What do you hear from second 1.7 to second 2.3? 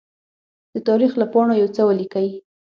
ولیکئ!